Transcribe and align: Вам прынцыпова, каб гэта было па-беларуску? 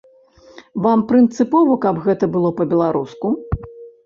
Вам 0.85 1.03
прынцыпова, 1.11 1.75
каб 1.85 2.01
гэта 2.09 2.31
было 2.37 2.49
па-беларуску? 2.63 3.27